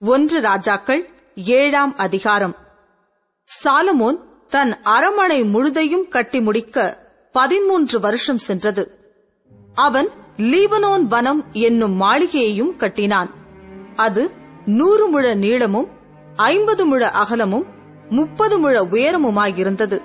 ஒன்று 0.00 0.40
ராஜாக்கள் 0.40 1.08
ஏழாம் 1.34 1.96
அதிகாரம். 1.96 2.56
சாலமோன் 3.64 4.16
தன் 4.48 4.82
அரமனை 4.82 5.44
முழுதையும் 5.44 6.08
கட்டி 6.08 6.40
முடிக்க 6.40 6.98
பதிமூன்று 7.32 8.00
வருஷம் 8.00 8.38
சென்றது. 8.38 8.98
அவன் 9.74 10.08
லீபனோன் 10.36 11.02
வனம் 11.02 11.44
என்னும் 11.52 12.00
மாளிகையையும் 12.00 12.76
கட்டினான். 12.76 13.30
அது 13.96 14.30
நூறு 14.66 15.08
முழ 15.08 15.34
நீளமும் 15.34 15.88
ஐம்பது 16.36 16.86
முழ 16.86 17.10
அகலமும் 17.10 17.66
முப்பது 18.08 18.58
முழ 18.58 18.84
உயரமுமாயிருந்தது. 18.84 20.02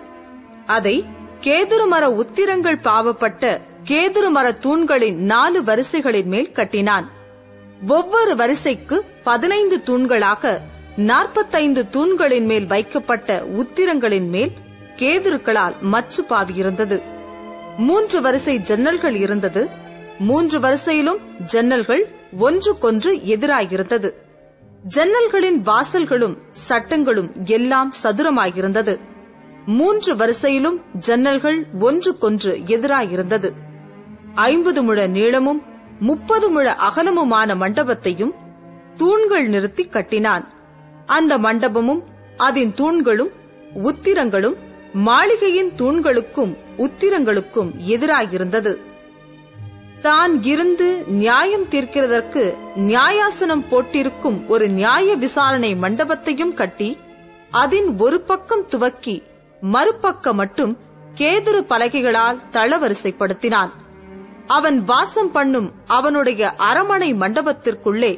அதை 0.66 1.06
கேதுருமர 1.42 2.02
உத்திரங்கள் 2.02 2.80
பாவப்பட்ட 2.80 3.62
கேதுருமர 3.84 4.54
தூண்களின் 4.54 5.18
நாலு 5.18 5.64
வரிசைகளின் 5.64 6.26
மேல் 6.26 6.52
கட்டினான். 6.52 7.18
ஒவ்வொரு 7.88 8.36
வரிசைக்கு 8.36 9.06
பதினைந்து 9.24 9.82
தூண்களாக 9.86 10.58
நாற்பத்தைந்து 10.96 11.90
தூண்களின் 11.90 12.46
மேல் 12.46 12.66
வைக்கப்பட்ட 12.66 13.44
உத்திரங்களின் 13.44 14.28
மேல் 14.28 14.52
கேதுருக்களால் 14.96 15.80
மச்சு 15.82 16.24
பாவியிருந்தது. 16.30 17.02
மூன்று 17.78 18.22
வரிசை 18.22 18.58
ஜன்னல்கள் 18.58 19.16
இருந்தது. 19.16 19.70
மூன்று 20.20 20.60
வரிசையிலும் 20.60 21.20
ஜன்னல்கள் 21.52 22.04
ஒன்றுக்கொன்று 22.38 23.16
எதிராயிருந்தது. 23.16 24.12
ஜன்னல்களின் 24.96 25.62
வாசல்களும் 25.66 26.38
சட்டங்களும் 26.52 27.32
எல்லாம் 27.46 27.94
சதுரமாயிருந்தது. 28.04 29.00
மூன்று 29.66 30.16
வரிசையிலும் 30.16 30.82
ஜன்னல்கள் 31.06 31.64
ஒன்றுக்கொன்று 31.80 32.58
எதிராயிருந்தது. 32.66 33.50
ஐம்பது 34.34 34.84
முழ 34.84 35.08
நீளமும் 35.08 35.69
முப்பது 36.00 36.50
முழ 36.50 36.76
அகலமுமான 36.90 37.56
மண்டபத்தையும் 37.56 38.34
தூண்கள் 38.98 39.48
நிறுத்தி 39.48 39.88
கட்டினான். 39.88 40.46
அந்த 41.06 41.38
மண்டபமும் 41.38 42.02
அதன் 42.38 42.74
தூண்களும் 42.74 43.32
உத்திரங்களும் 43.74 44.58
மாளிகையின் 44.94 45.72
தூண்களுக்கும் 45.78 46.58
உத்திரங்களுக்கும் 46.78 47.72
எதிராயிருந்தது. 47.88 48.78
தான் 50.02 50.44
இருந்து 50.44 51.04
நியாயம் 51.08 51.68
தீர்க்கிறதற்கு 51.68 52.56
நியாயாசனம் 52.76 53.68
போட்டிருக்கும் 53.70 54.48
ஒரு 54.48 54.70
நியாய 54.70 55.16
விசாரணை 55.16 55.76
மண்டபத்தையும் 55.76 56.54
கட்டி 56.54 56.98
அதன் 57.50 57.98
ஒரு 57.98 58.22
பக்கம் 58.22 58.66
துவக்கி 58.68 59.24
மறுபக்கம் 59.62 60.36
மட்டும் 60.36 60.78
கேதுரு 61.16 61.62
பலகைகளால் 61.70 62.42
தளவரிசைப்படுத்தினான். 62.52 63.70
அவன் 64.56 64.78
வாசம் 64.84 65.32
பண்ணும் 65.32 65.70
அவனுடைய 65.98 66.52
அரமனை 66.70 67.10
மண்டபத்திற்குள்ளே 67.14 68.14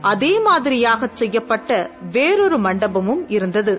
அதே 0.00 0.32
மாதிரியாக 0.38 1.08
செய்யப்பட்ட 1.12 1.70
வேறொரு 2.10 2.58
மண்டபமும் 2.60 3.22
இருந்தது. 3.26 3.74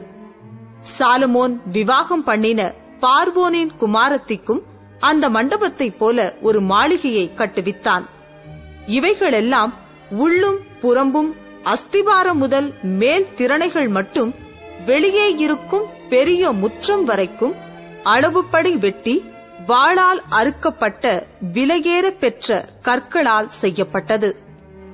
சாலமோன் 0.97 1.53
விவாகம் 1.71 2.23
பண்ணின 2.23 2.61
பார்வோனின் 3.01 3.71
குமாரத்திக்கும் 3.79 4.61
அந்த 4.99 5.25
மண்டபத்தைப் 5.29 5.97
போல 5.97 6.37
ஒரு 6.41 6.61
மாளிகையை 6.61 7.25
கட்டுவித்தான். 7.35 8.05
இவைகளெல்லாம் 8.85 9.73
உள்ளும் 10.23 10.59
புறம்பும் 10.81 11.31
அஸ்திவாரம் 11.73 12.37
முதல் 12.37 12.67
மேல் 12.81 13.27
திறனைகள் 13.33 13.87
மட்டும் 13.87 14.31
வெளியே 14.85 15.27
இருக்கும் 15.35 15.85
பெரிய 16.09 16.51
முற்றம் 16.51 17.03
வரைக்கும் 17.03 17.55
அளவுப்படி 18.03 18.73
வெட்டி 18.77 19.15
வாளால் 19.65 20.21
அறுக்கப்பட்ட 20.29 21.23
விலையேற 21.53 22.09
பெற்ற 22.09 22.65
கற்களால் 22.81 23.49
செய்யப்பட்டது. 23.49 24.39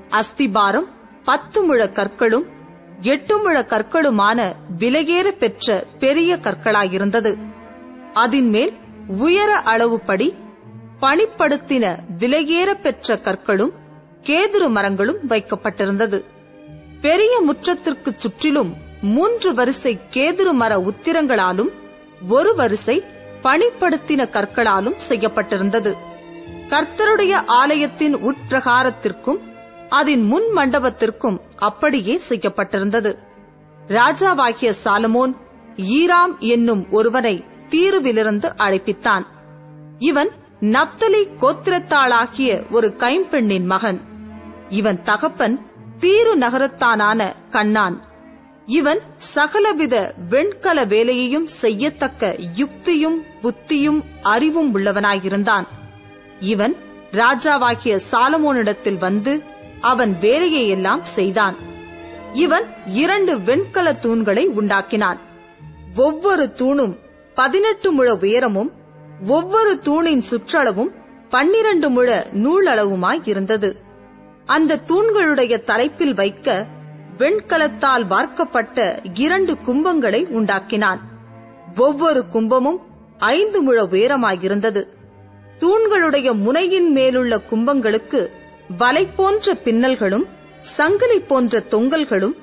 அஸ்திபாரம் 0.09 0.87
பத்து 1.23 1.63
முழ 1.63 1.87
கற்களும் 1.87 2.45
எட்டு 3.01 3.37
முழ 3.37 3.61
கற்களுமான 3.61 4.53
விலையேற 4.77 5.27
பெற்ற 5.31 5.85
பெரிய 5.99 6.39
கற்களாயிருந்தது. 6.41 7.37
அதின்மேல் 8.13 8.73
உயர 9.07 9.61
அளவுப்படி 9.65 10.35
பணிப்படுத்தின 11.01 11.95
விலையேற 12.19 12.73
பெற்ற 12.73 13.15
கற்களும் 13.15 13.71
கேதுரு 14.23 14.69
மரங்களும் 14.69 15.19
வைக்கப்பட்டிருந்தது. 15.29 16.23
பெரிய 17.01 17.41
முற்றத்திற்கு 17.41 18.13
சுற்றிலும் 18.17 18.75
மூன்று 19.01 19.53
வரிசை 19.53 19.99
கேதுரு 20.09 20.51
மர 20.51 20.77
உத்திரங்களாலும் 20.77 21.71
ஒரு 22.27 22.55
வரிசை 22.55 23.03
பணிப்படுத்தின 23.43 24.29
கற்களாலும் 24.29 24.97
செய்யப்பட்டிருந்தது. 25.09 25.95
கர்த்தருடைய 26.69 27.45
ஆலயத்தின் 27.45 28.15
உட்பிரகாரத்திற்கும் 28.15 29.39
அதன் 29.89 30.23
முன் 30.23 30.43
மண்டபத்திற்கும் 30.55 31.39
அப்படியே 31.55 32.21
செய்யப்பட்டிருந்தது. 32.29 33.17
ராஜாவாகிய 33.87 34.73
சாலமோன் 34.83 35.35
ஈராம் 35.77 36.37
என்னும் 36.39 36.91
ஒருவனை 36.91 37.45
தீருவிலிருந்து 37.69 38.53
அழைப்பித்தான். 38.57 39.25
இவன் 39.99 40.31
நப்தலி 40.61 41.27
கோத்திரத்தாளாகிய 41.39 42.71
ஒரு 42.71 42.87
கைம்பெண்ணின் 42.87 43.65
மகன். 43.65 44.01
இவன் 44.69 45.03
தகப்பன் 45.03 45.65
தீரு 45.99 46.37
நகரத்தானான 46.37 47.31
கண்ணான். 47.49 48.10
இவன் 48.65 48.99
சகலவித 49.17 50.13
வெண்கல 50.29 50.85
வேலையையும் 50.85 51.45
செய்யத்தக்க 51.45 52.35
யுக்தியும் 52.55 53.23
புத்தியும் 53.41 54.03
அறிவும் 54.21 54.75
உள்ளவனாயிருந்தான். 54.75 55.67
இவன் 56.39 56.75
ராஜாவாகிய 57.11 57.99
சாலமோனிடத்தில் 58.11 58.97
வந்து 58.97 59.43
அவன் 59.81 60.17
வேலையையெல்லாம் 60.21 61.01
செய்தான். 61.01 61.55
இவன் 62.33 62.73
இரண்டு 62.85 63.41
வெண்கல 63.41 63.97
தூண்களை 64.01 64.47
உண்டாக்கினான். 64.59 65.19
ஒவ்வொரு 65.95 66.53
தூணும் 66.57 66.97
பதினெட்டு 67.35 67.91
முழ 67.91 68.13
உயரமும் 68.13 68.71
ஒவ்வொரு 69.27 69.79
தூணின் 69.79 70.23
சுற்றளவும் 70.29 70.89
பன்னிரண்டு 71.29 71.89
முழ 71.89 72.27
நூலளவுமாய் 72.33 73.21
இருந்தது. 73.23 73.81
அந்த 74.45 74.79
தூண்களுடைய 74.87 75.63
தலைப்பில் 75.63 76.13
வைக்க 76.13 76.65
வெண்கலத்தால் 77.21 78.07
வார்க்கப்பட்ட 78.07 79.01
இரண்டு 79.13 79.57
கும்பங்களை 79.65 80.21
உண்டாக்கினான். 80.29 80.99
ஒவ்வொரு 81.75 82.27
கும்பமும் 82.27 82.79
ஐந்து 83.17 83.61
முழ 83.61 83.83
உயரமாயிருந்தது. 83.83 84.83
தூண்களுடைய 85.59 86.33
முனையின் 86.33 86.91
மேலுள்ள 86.91 87.41
கும்பங்களுக்கு 87.41 88.31
வலை 88.77 89.05
போன்ற 89.05 89.53
பின்னல்களும் 89.53 90.25
சங்கிலி 90.61 91.19
போன்ற 91.19 91.63
தொங்கல்களும் 91.67 92.35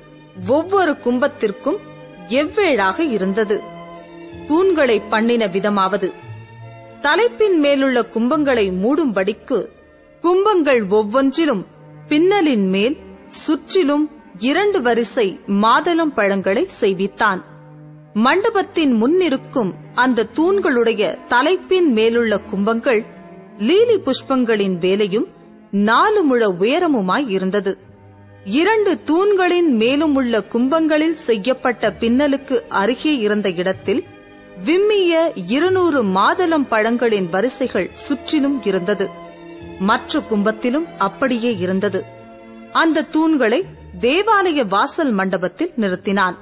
ஒவ்வொரு 0.48 0.92
கும்பத்திற்கும் 0.92 1.76
எவ்வேழாக 2.28 2.98
இருந்தது. 2.98 3.62
தூண்களை 4.48 5.02
பண்ணின 5.08 5.46
விதமாவது. 5.46 6.12
தலைப்பின் 7.00 7.58
மேலுள்ள 7.58 8.06
கும்பங்களை 8.14 8.70
மூடும்படிக்கு 8.84 9.66
கும்பங்கள் 10.20 10.86
ஒவ்வொன்றிலும் 10.88 11.66
பின்னலின் 12.08 12.68
மேல் 12.68 12.96
சுற்றிலும் 13.28 14.10
இரண்டு 14.38 14.82
வரிசை 14.82 15.40
மாதளம் 15.46 16.14
பழங்களை 16.14 16.68
செய்வித்தான். 16.80 17.42
மண்டபத்தின் 18.12 18.92
முன்னிருக்கும் 18.92 19.74
அந்த 19.94 20.26
தூண்களுடைய 20.34 21.24
தலைப்பின் 21.26 21.92
மேலுள்ள 21.92 22.40
கும்பங்கள் 22.40 23.04
லீலி 23.58 24.00
புஷ்பங்களின் 24.00 24.78
வேலையும் 24.78 25.26
நாலு 25.70 26.22
முழ 26.22 26.48
உயரமுமாய் 26.48 27.28
இருந்தது. 27.28 27.78
இரண்டு 28.44 29.02
தூண்களின் 29.02 29.76
மேலும் 29.76 30.14
உள்ள 30.14 30.44
கும்பங்களில் 30.44 31.14
செய்யப்பட்ட 31.14 31.92
பின்னலுக்கு 31.92 32.68
அருகே 32.68 33.16
இருந்த 33.16 33.50
இடத்தில் 33.50 34.04
விம்மிய 34.64 35.32
இருநூறு 35.46 36.02
மாதளம் 36.02 36.66
பழங்களின் 36.70 37.28
வரிசைகள் 37.30 37.90
சுற்றிலும் 37.92 38.62
இருந்தது. 38.62 39.08
மற்ற 39.78 40.20
கும்பத்திலும் 40.20 40.86
அப்படியே 40.98 41.56
இருந்தது. 41.56 42.04
அந்த 42.72 43.02
தூண்களை 43.02 43.64
தேவாலய 44.00 44.66
வாசல் 44.66 45.12
மண்டபத்தில் 45.12 45.72
நிறுத்தினான். 45.76 46.36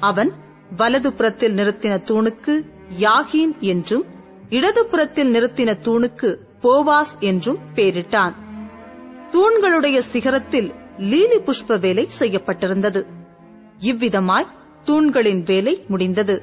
அவன் 0.00 0.32
வலதுபுறத்தில் 0.76 1.54
நிறுத்தின 1.54 1.98
தூணுக்கு 2.04 2.64
யாகீன் 2.98 3.58
என்றும் 3.58 4.04
இடதுபுறத்தில் 4.50 5.32
நிறுத்தின 5.34 5.74
தூணுக்கு 5.84 6.36
போவாஸ் 6.62 7.18
என்றும் 7.18 7.58
பெயரிட்டான். 7.74 8.34
தூண்களுடைய 9.30 10.02
சிகரத்தில் 10.12 10.74
லீலி 10.98 11.38
புஷ்ப 11.38 11.80
வேலை 11.80 12.08
செய்யப்பட்டிருந்தது. 12.18 13.06
இவ்விதமாய் 13.80 14.46
தூண்களின் 14.84 15.42
வேலை 15.42 15.84
முடிந்தது. 15.88 16.42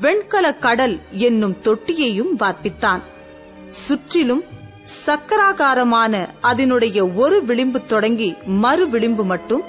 வெண்கல 0.00 0.54
கடல் 0.54 1.00
என்னும் 1.10 1.56
தொட்டியையும் 1.60 2.36
வார்ப்பித்தான். 2.38 3.02
சுற்றிலும் 3.68 4.44
சக்கராகாரமான 5.06 6.26
அதனுடைய 6.40 7.06
ஒரு 7.06 7.44
விளிம்பு 7.44 7.84
தொடங்கி 7.84 8.34
மறு 8.46 8.88
விளிம்பு 8.88 9.24
மட்டும் 9.24 9.62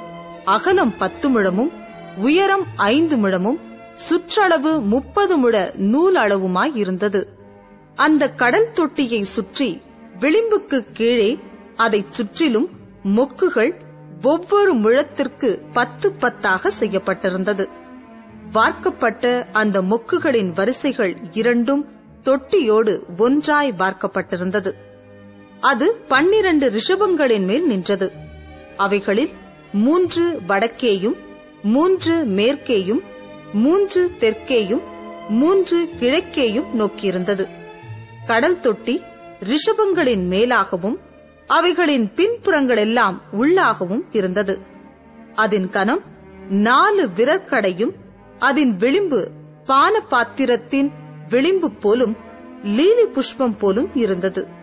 அகலம் 0.46 0.98
பத்து 0.98 1.30
முழமும் 1.30 1.72
உயரம் 2.18 2.66
ஐந்து 2.76 3.18
முழமும் 3.18 3.60
சுற்றளவு 3.96 4.82
முப்பது 4.82 5.38
முழ 5.38 5.72
நூல் 5.76 6.16
அளவுமாய் 6.16 6.72
இருந்தது. 6.74 7.28
அந்த 7.96 8.30
கடல் 8.30 8.72
தொட்டியை 8.72 9.22
சுற்றி 9.22 9.82
விளிம்புக்கு 10.20 10.86
கீழே 10.94 11.40
அதைச் 11.76 12.14
சுற்றிலும் 12.14 12.70
மொக்குகள் 13.04 13.82
ஒவ்வொரு 14.22 14.74
முழத்திற்கு 14.74 15.62
பத்து 15.74 16.16
பத்தாக 16.20 16.72
செய்யப்பட்டிருந்தது. 16.80 17.68
வார்க்கப்பட்ட 18.52 19.48
அந்த 19.52 19.82
மொக்குகளின் 19.82 20.54
வரிசைகள் 20.54 21.18
இரண்டும் 21.32 21.86
தொட்டியோடு 22.24 23.18
ஒன்றாய் 23.18 23.74
வார்க்கப்பட்டிருந்தது. 23.78 24.90
அது 25.62 25.96
பன்னிரண்டு 26.08 26.72
ரிஷபங்களின் 26.72 27.46
மேல் 27.46 27.68
நின்றது. 27.68 28.12
அவைகளில் 28.78 29.30
மூன்று 29.74 30.42
வடக்கேயும் 30.48 31.18
மூன்று 31.64 32.24
மேற்கேயும் 32.26 33.02
மூன்று 33.54 34.12
தெற்கேயும் 34.20 34.82
மூன்று 35.30 35.90
கிழக்கேயும் 36.00 36.66
நோக்கியிருந்தது. 36.78 37.50
கடல் 38.26 38.60
தொட்டி 38.60 39.02
ரிஷபங்களின் 39.40 40.26
மேலாகவும் 40.30 40.98
அவைகளின் 41.48 42.12
பின்புறங்களெல்லாம் 42.16 43.18
உள்ளாகவும் 43.32 44.06
இருந்தது. 44.12 44.62
அதன் 45.34 45.70
கனம் 45.70 46.02
நாலு 46.50 47.10
விரற்கடையும் 47.18 47.92
அதன் 48.40 48.78
விளிம்பு 48.78 49.32
பான 49.66 50.00
பாத்திரத்தின் 50.00 50.92
விளிம்பு 51.30 51.72
போலும் 51.72 52.16
லீலி 52.64 53.06
புஷ்பம் 53.06 53.58
போலும் 53.58 53.96
இருந்தது. 53.96 54.60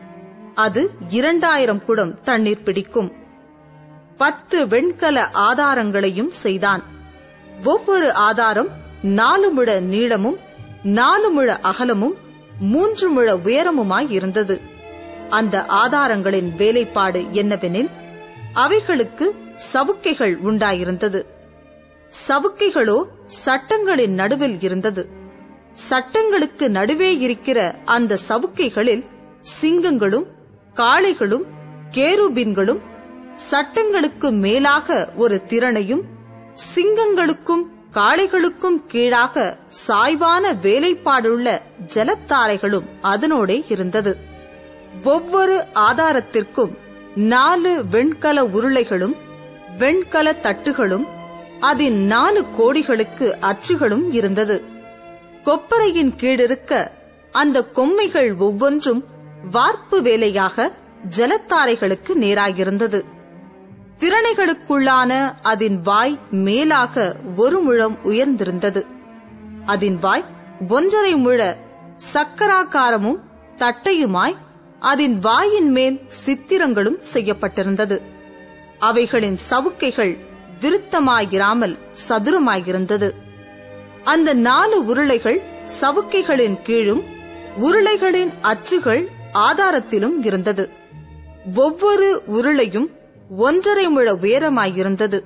அது 0.59 0.91
இரண்டாயிரம் 1.09 1.85
குடம் 1.85 2.21
தண்ணீர் 2.21 2.63
பிடிக்கும். 2.63 3.13
பத்து 4.17 4.69
வெண்கல 4.69 5.31
ஆதாரங்களையும் 5.33 6.31
செய்தான். 6.31 6.83
ஒவ்வொரு 7.65 8.13
ஆதாரம் 8.15 8.69
நாலு 9.03 9.51
முழ 9.51 9.81
நீளமும் 9.81 10.39
நாலு 10.83 11.31
முழ 11.31 11.59
அகலமும் 11.59 12.17
மூன்று 12.61 13.11
முழ 13.11 13.35
உயரமுமாய் 13.35 14.11
இருந்தது. 14.11 14.61
அந்த 15.29 15.65
ஆதாரங்களின் 15.65 16.55
வேலைப்பாடு 16.55 17.21
என்னவெனில் 17.21 17.91
அவைகளுக்கு 18.53 19.35
சவுக்கைகள் 19.73 20.35
உண்டாயிருந்தது. 20.45 21.23
சவுக்கைகளோ 22.29 23.05
சட்டங்களின் 23.27 24.15
நடுவில் 24.15 24.61
இருந்தது. 24.61 25.09
சட்டங்களுக்கு 25.73 26.71
நடுவே 26.71 27.19
இருக்கிற 27.19 27.79
அந்த 27.85 28.19
சவுக்கைகளில் 28.29 29.05
சிங்கங்களும் 29.61 30.37
காளைகளும் 30.79 31.43
கேருபின்களும் 31.91 32.81
சட்டங்களுக்கு 33.35 34.31
மேலாக 34.31 35.11
ஒரு 35.17 35.45
திறனையும் 35.45 36.03
சிங்கங்களுக்கும் 36.75 37.65
காளைகளுக்கும் 37.95 38.87
கீழாக 38.87 39.57
சாய்வான 39.69 40.53
வேலைப்பாடுள்ள 40.53 41.59
ஜலத்தாரைகளும் 41.95 42.87
அதனோடே 43.03 43.65
இருந்தது. 43.69 44.17
ஒவ்வொரு 45.05 45.67
ஆதாரத்திற்கும் 45.75 46.79
நாலு 47.15 47.85
வெண்கல 47.91 48.45
உருளைகளும் 48.45 49.17
வெண்கல 49.79 50.33
தட்டுகளும் 50.33 51.07
அதன் 51.61 51.99
நாலு 52.05 52.47
கோடிகளுக்கு 52.59 53.35
அச்சுகளும் 53.41 54.05
இருந்தது. 54.11 54.65
கொப்பரையின் 55.45 56.17
கீழிருக்க 56.17 56.91
அந்த 57.33 57.63
கொம்மைகள் 57.63 58.35
ஒவ்வொன்றும் 58.35 59.05
வார்ப்பு 59.51 60.03
வேலையாக 60.03 60.73
ஜலத்தாரைகளுக்கு 61.17 62.15
நேராயிருந்தது. 62.15 63.05
திறனைகளுக்குள்ளான 63.99 65.35
அதன் 65.43 65.81
வாய் 65.81 66.19
மேலாக 66.31 67.17
ஒரு 67.37 67.61
முழம் 67.61 67.99
உயர்ந்திருந்தது. 68.05 68.87
அதன் 69.65 69.99
வாய் 69.99 70.25
ஒன்றரை 70.69 71.15
முழ 71.15 71.57
சக்கராக்காரமும் 72.13 73.19
தட்டையுமாய் 73.57 74.37
அதன் 74.79 75.19
வாயின் 75.19 75.71
மேல் 75.71 76.03
சித்திரங்களும் 76.27 77.03
செய்யப்பட்டிருந்தது. 77.15 78.03
அவைகளின் 78.79 79.39
சவுக்கைகள் 79.51 80.19
விருத்தமாயிராமல் 80.61 81.79
சதுரமாயிருந்தது. 82.09 83.11
அந்த 84.05 84.35
நாலு 84.35 84.85
உருளைகள் 84.85 85.43
சவுக்கைகளின் 85.81 86.63
கீழும் 86.63 87.03
உருளைகளின் 87.57 88.33
அச்சுகள் 88.41 89.17
ஆதாரத்திலும் 89.33 90.27
இருந்தது. 90.27 90.71
ஒவ்வொரு 91.55 92.23
உருளையும் 92.27 92.87
ஒன்றரை 93.37 93.89
முழ 93.89 94.13
உயரமாயிருந்தது. 94.13 95.23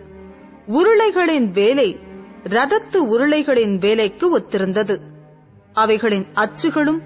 உருளைகளின் 0.69 1.51
வேலை 1.51 1.99
ரதத்து 2.45 2.99
உருளைகளின் 3.11 3.79
வேலைக்கு 3.79 4.39
ஒத்திருந்தது. 4.39 4.99
அவைகளின் 5.73 6.27
அச்சுகளும் 6.35 7.01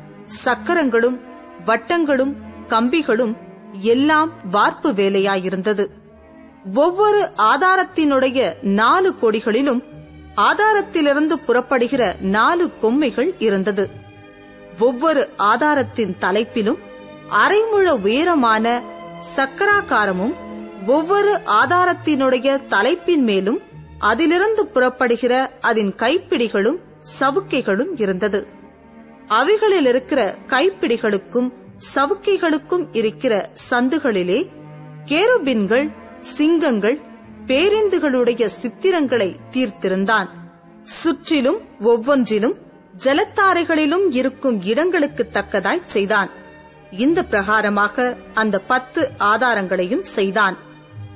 சக்கரங்களும் 0.44 1.20
வட்டங்களும் 1.66 2.34
கம்பிகளும் 2.68 3.36
எல்லாம் 3.80 4.32
வார்ப்பு 4.50 4.92
வேலையாயிருந்தது. 4.92 5.86
ஒவ்வொரு 6.74 7.30
ஆதாரத்தினுடைய 7.38 8.62
நாலு 8.62 9.14
கொடிகளிலும் 9.20 9.82
ஆதாரத்திலிருந்து 10.36 11.32
புறப்படுகிற 11.46 12.20
நாலு 12.20 12.76
கொம்மைகள் 12.80 13.34
இருந்தது. 13.38 14.04
ஒவ்வொரு 14.78 15.30
ஆதாரத்தின் 15.36 16.16
தலைப்பிலும் 16.20 16.78
அரைமுழ 17.30 17.90
உயரமான 17.90 18.82
சக்கராகாரமும் 19.36 20.34
ஒவ்வொரு 20.86 21.40
ஆதாரத்தினுடைய 21.46 22.66
தலைப்பின் 22.66 23.22
மேலும் 23.22 23.60
அதிலிருந்து 23.98 24.66
புறப்படுகிற 24.66 25.50
அதன் 25.60 25.94
கைப்பிடிகளும் 25.96 26.78
சவுக்கைகளும் 27.20 27.88
இருந்தது. 27.96 28.48
அவைகளில் 29.26 29.86
இருக்கிற 29.86 30.36
கைப்பிடிகளுக்கும் 30.46 31.52
சவுக்கைகளுக்கும் 31.94 32.88
இருக்கிற 32.92 33.50
சந்துகளிலே 33.70 34.48
கேருபின்கள் 35.04 35.92
சிங்கங்கள் 36.20 37.00
பேரிந்துகளுடைய 37.46 38.48
சித்திரங்களை 38.62 39.36
தீர்த்திருந்தான். 39.50 40.28
சுற்றிலும் 40.82 41.60
ஒவ்வொன்றிலும் 41.80 42.56
ஜலத்தாரைகளிலும் 43.04 44.06
இருக்கும் 44.10 44.62
இடங்களுக்கு 44.62 45.28
தக்கதாய் 45.32 45.84
செய்தான். 45.84 46.28
இந்த 46.90 47.22
பிரகாரமாக 47.22 48.16
அந்த 48.34 48.58
பத்து 48.58 49.10
ஆதாரங்களையும் 49.18 50.02
செய்தான். 50.02 50.56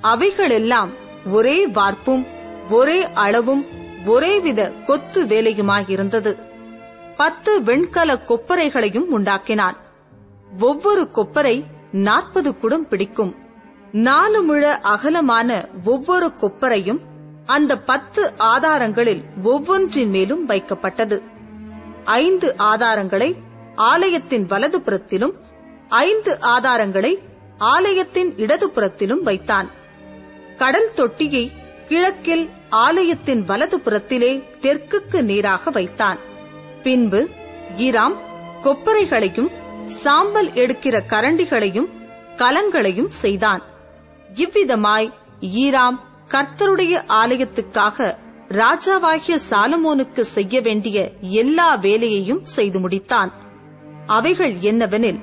அவைகளெல்லாம் 0.00 0.91
ஒரே 1.32 1.67
வார்ப்பும் 1.67 2.27
ஒரே 2.71 3.12
அளவும் 3.12 3.67
ஒரேவித 4.05 4.85
கொத்து 4.85 5.27
வேலையுமாயிருந்தது. 5.27 6.38
பத்து 7.17 7.62
வெண்கல 7.62 8.15
கொப்பரைகளையும் 8.15 9.06
உண்டாக்கினான். 9.19 9.77
ஒவ்வொரு 10.61 11.09
கொப்பரை 11.12 11.65
நாற்பது 11.93 12.59
குடம் 12.59 12.88
பிடிக்கும். 12.88 13.35
நாலு 13.93 14.43
முழ 14.43 14.81
அகலமான 14.81 15.69
ஒவ்வொரு 15.85 16.32
கொப்பரையும் 16.41 16.99
அந்த 17.47 17.79
பத்து 17.79 18.32
ஆதாரங்களில் 18.37 19.22
ஒவ்வொன்றின் 19.43 20.10
மேலும் 20.10 20.49
வைக்கப்பட்டது. 20.49 21.22
ஐந்து 22.19 22.48
ஆதாரங்களை 22.58 23.29
ஆலயத்தின் 23.76 24.46
வலதுபுறத்திலும் 24.46 25.34
ஐந்து 25.88 26.32
ஆதாரங்களை 26.56 27.12
ஆலயத்தின் 27.58 28.31
இடதுபுறத்திலும் 28.36 29.22
வைத்தான். 29.22 29.69
கடல் 30.56 30.90
தொட்டியை 30.94 31.44
கிழக்கில் 31.88 32.44
ஆலயத்தின் 32.70 33.43
வலதுபுறத்திலே 33.46 34.32
தெற்குக்கு 34.60 35.22
நேராக 35.22 35.70
வைத்தான். 35.70 36.19
பின்பு 36.82 37.20
ஈராம் 37.76 38.17
கொப்பரைகளையும் 38.62 39.50
சாம்பல் 39.86 40.50
எடுக்கிற 40.62 40.96
கரண்டிகளையும் 41.12 41.88
கலங்களையும் 42.36 43.10
செய்தான். 43.22 43.62
இவ்விதமாய் 44.34 45.08
ஈராம் 45.64 45.98
கர்த்தருடைய 46.29 46.94
ஆலயத்துக்காக 47.22 48.17
ராஜாவாகிய 48.50 49.38
சாலமோனுக்கு 49.50 50.20
செய்ய 50.20 50.60
வேண்டிய 50.60 51.10
எல்லா 51.20 51.74
வேலையையும் 51.74 52.44
செய்து 52.44 52.80
முடித்தான். 52.80 53.30
அவைகள் 54.06 54.54
என்னவெனில் 54.54 55.20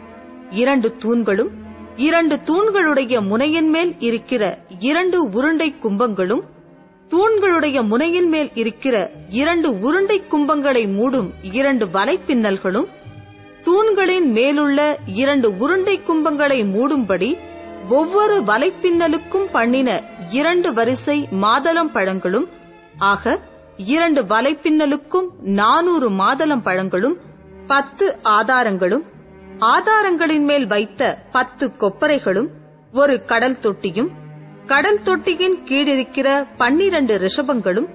இரண்டு 0.50 0.96
தூண்களும் 0.98 1.50
இரண்டு 1.96 2.36
தூண்களுடைய 2.36 3.22
முனையின் 3.27 3.69
மேல் 3.69 3.96
இருக்கிற 4.00 4.60
இரண்டு 4.79 5.29
உருண்டை 5.29 5.75
கும்பங்களும் 5.84 6.43
தூண்களுடைய 7.12 7.88
முனையின் 7.88 8.27
மேல் 8.27 8.51
இருக்கிற 8.53 9.12
இரண்டு 9.29 9.79
உருண்டை 9.79 10.22
கும்பங்களை 10.31 10.84
மூடும் 10.98 11.29
இரண்டு 11.41 11.86
வலைப்பின்னல்களும் 11.86 12.88
தூண்களின் 13.63 14.31
மேலுள்ள 14.31 15.00
இரண்டு 15.05 15.57
உருண்டை 15.57 16.00
கும்பங்களை 16.00 16.65
மூடும்படி 16.74 17.38
ஒவ்வொரு 17.88 18.43
வலைப்பின்னலுக்கும் 18.43 19.51
பண்ணின 19.51 20.01
இரண்டு 20.29 20.74
வரிசை 20.74 21.27
மாதளம் 21.31 21.91
பழங்களும் 21.91 22.48
ஆக 22.98 23.39
இரண்டு 23.77 24.24
வலைப்பின்னலுக்கும் 24.24 25.27
நானூறு 25.42 26.10
மாதளம் 26.10 26.62
பழங்களும் 26.62 27.18
பத்து 27.68 28.18
ஆதாரங்களும் 28.24 29.06
ஆதாரங்களின் 29.60 30.44
மேல் 30.44 30.66
வைத்த 30.66 31.18
பத்து 31.32 31.68
கொப்பரைகளும் 31.68 32.48
ஒரு 32.92 33.25
கடல் 33.25 33.60
தொட்டியும் 33.60 34.12
கடல் 34.66 35.01
தொட்டியின் 35.01 35.63
கீழிருக்கிற 35.66 36.48
பன்னிரண்டு 36.58 37.18
ரிஷபங்களும் 37.18 37.89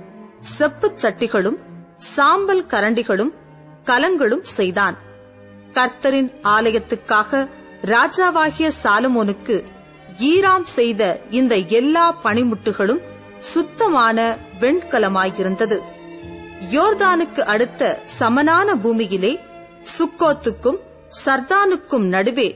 செப்புச் 0.58 1.06
சட்டிகளும் 1.06 1.58
சாம்பல் 1.96 2.66
கரண்டிகளும் 2.66 3.32
கலங்களும் 3.84 4.42
செய்தான். 4.42 4.96
கர்த்தரின் 5.72 6.30
ஆலயத்துக்காக 6.42 7.48
ராஜாவாகிய 7.82 8.70
சாலமோனுக்கு 8.82 9.64
ஈராம் 10.18 10.62
செய்த 10.62 11.20
இந்த 11.30 11.56
எல்லா 11.56 12.18
பணிமுட்டுகளும் 12.22 13.00
சுத்தமான 13.42 14.36
வெண்கலமாயிருந்தது. 14.60 15.78
யோர்தானுக்கு 16.70 17.40
அடுத்த 17.40 18.00
சமனான 18.04 18.76
பூமியிலே 18.76 19.38
சுக்கோத்துக்கும் 19.98 20.80
சர்தானுக்கும் 21.24 22.08
நடுவே 22.08 22.48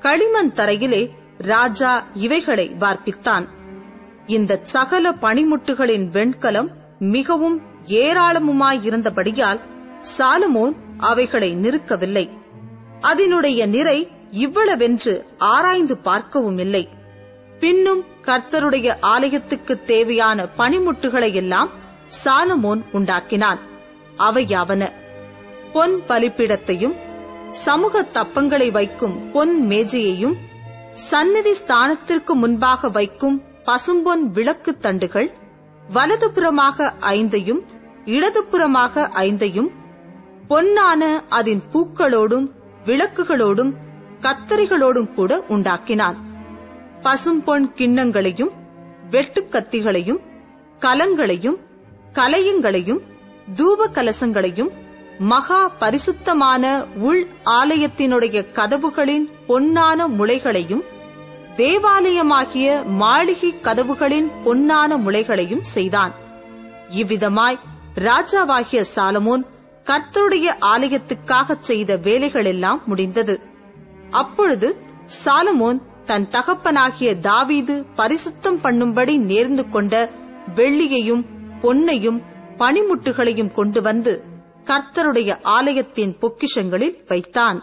களிமண் 0.00 0.52
தரையிலே 0.56 1.10
ராஜா 1.38 2.06
இவைகளை 2.14 2.74
வார்ப்பித்தான். 2.78 3.46
இந்த 4.26 4.60
சகல 4.62 5.10
பனிமுட்டுகளின் 5.10 6.06
வெண்கலம் 6.10 6.70
மிகவும் 6.98 7.62
ஏராளமுமாயிருந்தபடியால் 7.86 9.60
சாலமோன் 10.18 10.74
அவைகளை 10.98 11.50
நிறுக்கவில்லை. 11.54 12.30
அதனுடைய 13.00 13.66
நிறை 13.66 14.08
இவ்வளவென்று 14.32 15.22
ஆராய்ந்து 15.38 15.98
பார்க்கவும் 15.98 16.58
இல்லை. 16.58 16.88
பின்னும் 17.60 18.04
கர்த்தருடைய 18.28 18.88
ஆலயத்துக்கு 19.00 19.74
தேவையான 19.84 20.48
பனிமுட்டுகளை 20.58 21.32
எல்லாம் 21.32 21.70
சாலமோன் 22.24 22.82
உண்டாக்கினான். 22.92 23.60
அவையாவன 24.18 24.82
பொன் 25.72 25.94
பலிப்பிடத்தையும் 26.08 26.96
சமூக 27.64 28.02
தப்பங்களை 28.02 28.70
வைக்கும் 28.70 29.30
பொன் 29.32 29.54
மேஜையையும் 29.68 30.36
சந்நிதி 30.94 31.52
ஸ்தானத்திற்கு 31.52 32.32
முன்பாக 32.32 32.88
வைக்கும் 32.88 33.36
பசும்பொன் 33.64 34.24
விளக்கு 34.36 34.78
தண்டுகள் 34.78 35.28
வலதுபுறமாக 35.94 36.92
ஐந்தையும் 37.00 37.62
இடதுபுறமாக 38.04 39.04
ஐந்தையும் 39.26 39.70
பொன்னான 40.48 41.02
அதன் 41.28 41.62
பூக்களோடும் 41.72 42.46
விளக்குகளோடும் 42.84 43.72
கத்தரிகளோடும் 44.20 45.14
கூட 45.14 45.44
உண்டாக்கினான். 45.48 46.18
பசும்பொன் 47.02 47.66
கிண்ணங்களையும் 47.76 48.52
வெட்டுக்கத்திகளையும் 49.10 50.20
கலங்களையும் 50.82 51.58
கலையங்களையும் 52.12 53.00
தூப 53.56 53.88
கலசங்களையும் 53.92 54.70
மகா 55.18 55.68
பரிசுத்தமான 55.68 56.64
உள் 57.00 57.22
ஆலயத்தினுடைய 57.60 58.38
கதவுகளின் 58.52 59.26
பொன்னான 59.48 60.08
முளைகளையும் 60.18 60.84
தேவாலயமாகிய 61.56 62.66
மாளிகை 62.84 63.50
கதவுகளின் 63.62 64.28
பொன்னான 64.44 64.90
முளைகளையும் 64.96 65.64
செய்தான். 65.74 66.12
இவ்விதமாய் 66.90 67.58
ராஜாவாகிய 68.08 68.80
சாலமோன் 68.94 69.44
கர்த்தருடைய 69.86 70.48
ஆலயத்துக்காக 70.72 71.56
செய்த 71.60 71.96
வேலைகளெல்லாம் 71.96 72.80
முடிந்தது. 72.84 73.36
அப்பொழுது 74.10 74.68
சாலமோன் 75.24 75.78
தன் 76.08 76.26
தகப்பனாகிய 76.28 77.10
தாவீது 77.20 77.74
பரிசுத்தம் 77.96 78.60
பண்ணும்படி 78.62 79.14
நேர்ந்து 79.30 79.64
கொண்ட 79.70 79.94
வெள்ளியையும் 80.54 81.24
பொன்னையும் 81.62 82.20
பனிமுட்டுகளையும் 82.58 83.50
கொண்டு 83.52 83.80
வந்து 83.82 84.12
கர்த்தருடைய 84.64 85.30
ஆலயத்தின் 85.56 86.14
பொக்கிஷங்களில் 86.22 86.96
வைத்தான். 87.06 87.58